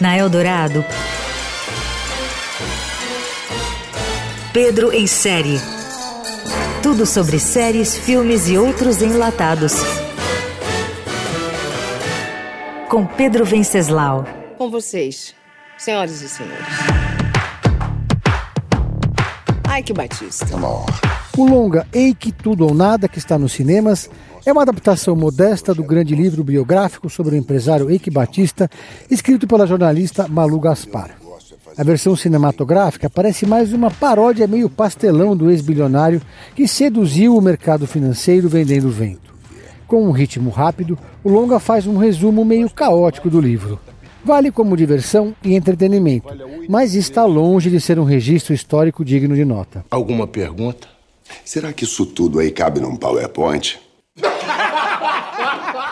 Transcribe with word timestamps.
Na 0.00 0.16
Eldorado, 0.16 0.84
Pedro 4.52 4.92
em 4.92 5.06
série. 5.06 5.60
Tudo 6.82 7.04
sobre 7.04 7.38
séries, 7.38 7.94
filmes 7.94 8.48
e 8.48 8.56
outros 8.56 9.02
enlatados. 9.02 9.74
Com 12.88 13.04
Pedro 13.04 13.44
Venceslau. 13.44 14.24
Com 14.56 14.70
vocês, 14.70 15.34
senhoras 15.76 16.22
e 16.22 16.28
senhores. 16.28 16.66
Ai, 19.68 19.82
que 19.82 19.92
Batista. 19.92 20.56
Uma 20.56 20.68
honra. 20.68 21.25
O 21.36 21.44
longa 21.44 21.86
Eike 21.92 22.32
Tudo 22.32 22.66
ou 22.66 22.72
Nada, 22.72 23.06
que 23.06 23.18
está 23.18 23.38
nos 23.38 23.52
cinemas, 23.52 24.08
é 24.46 24.50
uma 24.50 24.62
adaptação 24.62 25.14
modesta 25.14 25.74
do 25.74 25.84
grande 25.84 26.14
livro 26.14 26.42
biográfico 26.42 27.10
sobre 27.10 27.34
o 27.34 27.38
empresário 27.38 27.90
Eike 27.90 28.10
Batista, 28.10 28.70
escrito 29.10 29.46
pela 29.46 29.66
jornalista 29.66 30.26
Malu 30.26 30.58
Gaspar. 30.58 31.10
A 31.76 31.84
versão 31.84 32.16
cinematográfica 32.16 33.10
parece 33.10 33.44
mais 33.44 33.74
uma 33.74 33.90
paródia 33.90 34.46
meio 34.46 34.70
pastelão 34.70 35.36
do 35.36 35.50
ex-bilionário 35.50 36.22
que 36.54 36.66
seduziu 36.66 37.36
o 37.36 37.42
mercado 37.42 37.86
financeiro 37.86 38.48
vendendo 38.48 38.88
vento. 38.88 39.34
Com 39.86 40.08
um 40.08 40.12
ritmo 40.12 40.48
rápido, 40.48 40.98
o 41.22 41.28
longa 41.28 41.60
faz 41.60 41.86
um 41.86 41.98
resumo 41.98 42.46
meio 42.46 42.70
caótico 42.70 43.28
do 43.28 43.42
livro. 43.42 43.78
Vale 44.24 44.50
como 44.50 44.74
diversão 44.74 45.34
e 45.44 45.54
entretenimento, 45.54 46.28
mas 46.66 46.94
está 46.94 47.26
longe 47.26 47.68
de 47.68 47.78
ser 47.78 47.98
um 47.98 48.04
registro 48.04 48.54
histórico 48.54 49.04
digno 49.04 49.36
de 49.36 49.44
nota. 49.44 49.84
Alguma 49.90 50.26
pergunta? 50.26 50.95
Será 51.44 51.72
que 51.72 51.84
isso 51.84 52.06
tudo 52.06 52.38
aí 52.38 52.50
cabe 52.50 52.80
num 52.80 52.96
PowerPoint? 52.96 53.78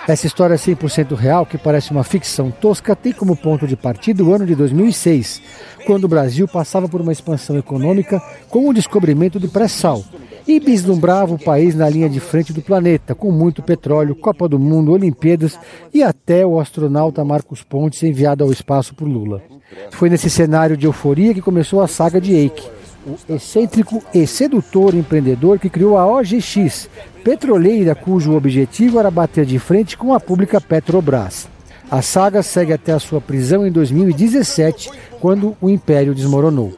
Essa 0.07 0.27
história 0.27 0.57
100% 0.57 1.15
real, 1.15 1.47
que 1.47 1.57
parece 1.57 1.91
uma 1.91 2.05
ficção 2.05 2.51
tosca, 2.51 2.95
tem 2.95 3.11
como 3.11 3.35
ponto 3.35 3.67
de 3.67 3.75
partida 3.75 4.23
o 4.23 4.35
ano 4.35 4.45
de 4.45 4.55
2006, 4.55 5.41
quando 5.87 6.05
o 6.05 6.09
Brasil 6.09 6.47
passava 6.47 6.87
por 6.87 7.01
uma 7.01 7.13
expansão 7.13 7.57
econômica 7.57 8.23
com 8.51 8.69
o 8.69 8.75
descobrimento 8.75 9.41
do 9.41 9.49
pré-sal 9.49 10.05
e 10.47 10.61
vislumbrava 10.61 11.33
o 11.33 11.43
país 11.43 11.75
na 11.75 11.89
linha 11.89 12.09
de 12.09 12.21
frente 12.21 12.53
do 12.53 12.61
planeta, 12.61 13.15
com 13.15 13.33
muito 13.33 13.63
petróleo, 13.63 14.15
Copa 14.15 14.47
do 14.47 14.59
Mundo, 14.59 14.93
Olimpíadas 14.93 15.59
e 15.93 16.03
até 16.03 16.45
o 16.45 16.61
astronauta 16.61 17.25
Marcos 17.25 17.63
Pontes 17.63 18.03
enviado 18.03 18.45
ao 18.45 18.53
espaço 18.53 18.95
por 18.95 19.09
Lula. 19.09 19.43
Foi 19.91 20.11
nesse 20.11 20.29
cenário 20.29 20.77
de 20.77 20.87
euforia 20.87 21.33
que 21.33 21.41
começou 21.41 21.81
a 21.81 21.89
saga 21.89 22.21
de 22.21 22.35
Eike, 22.35 22.69
o 23.07 23.35
excêntrico 23.35 24.03
e 24.15 24.27
sedutor 24.27 24.95
empreendedor 24.95 25.59
que 25.59 25.69
criou 25.69 25.99
a 25.99 26.07
OGX, 26.07 26.89
petroleira 27.23 27.95
cujo 27.95 28.35
objetivo 28.35 28.99
era 28.99 29.11
bater 29.11 29.45
de 29.45 29.59
frente 29.59 29.97
com 29.97 30.15
a 30.15 30.21
pública 30.21 30.61
Petrobras. 30.61 31.49
A 31.91 32.01
saga 32.01 32.43
segue 32.43 32.73
até 32.73 32.93
a 32.93 32.99
sua 32.99 33.21
prisão 33.21 33.67
em 33.67 33.71
2017, 33.71 34.91
quando 35.21 35.57
o 35.61 35.69
império 35.69 36.15
desmoronou. 36.15 36.73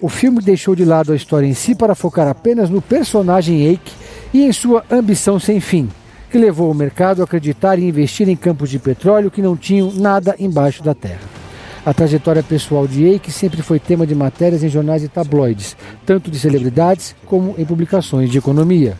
O 0.00 0.08
filme 0.08 0.40
deixou 0.40 0.74
de 0.74 0.84
lado 0.84 1.12
a 1.12 1.16
história 1.16 1.46
em 1.46 1.54
si 1.54 1.74
para 1.74 1.94
focar 1.94 2.28
apenas 2.28 2.70
no 2.70 2.80
personagem 2.80 3.62
Eike 3.62 3.92
e 4.32 4.44
em 4.44 4.52
sua 4.52 4.84
ambição 4.90 5.38
sem 5.38 5.60
fim, 5.60 5.88
que 6.30 6.38
levou 6.38 6.70
o 6.70 6.74
mercado 6.74 7.20
a 7.20 7.24
acreditar 7.24 7.78
e 7.78 7.84
investir 7.84 8.28
em 8.28 8.36
campos 8.36 8.70
de 8.70 8.78
petróleo 8.78 9.30
que 9.30 9.42
não 9.42 9.56
tinham 9.56 9.92
nada 9.92 10.34
embaixo 10.38 10.82
da 10.82 10.94
terra. 10.94 11.41
A 11.84 11.92
trajetória 11.92 12.44
pessoal 12.44 12.86
de 12.86 13.04
Eike 13.04 13.32
sempre 13.32 13.60
foi 13.60 13.80
tema 13.80 14.06
de 14.06 14.14
matérias 14.14 14.62
em 14.62 14.68
jornais 14.68 15.02
e 15.02 15.08
tabloides, 15.08 15.76
tanto 16.06 16.30
de 16.30 16.38
celebridades 16.38 17.12
como 17.26 17.56
em 17.58 17.64
publicações 17.64 18.30
de 18.30 18.38
economia. 18.38 18.96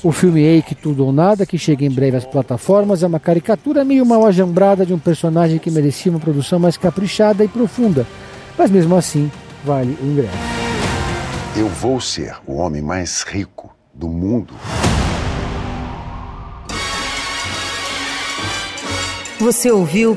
O 0.00 0.12
filme 0.12 0.40
Eike 0.40 0.76
Tudo 0.76 1.04
ou 1.04 1.12
Nada, 1.12 1.44
que 1.44 1.58
chega 1.58 1.84
em 1.84 1.90
breve 1.90 2.16
às 2.16 2.24
plataformas, 2.24 3.02
é 3.02 3.06
uma 3.06 3.18
caricatura 3.18 3.84
meio 3.84 4.06
mal 4.06 4.24
ajambrada 4.24 4.86
de 4.86 4.94
um 4.94 4.98
personagem 4.98 5.58
que 5.58 5.72
merecia 5.72 6.12
uma 6.12 6.20
produção 6.20 6.60
mais 6.60 6.76
caprichada 6.76 7.44
e 7.44 7.48
profunda, 7.48 8.06
mas 8.56 8.70
mesmo 8.70 8.94
assim 8.94 9.28
vale 9.64 9.98
o 10.00 10.06
ingresso. 10.06 10.38
Eu 11.56 11.68
vou 11.68 12.00
ser 12.00 12.36
o 12.46 12.54
homem 12.54 12.80
mais 12.80 13.24
rico 13.24 13.74
do 13.92 14.08
mundo. 14.08 14.54
Você 19.40 19.70
ouviu 19.70 20.16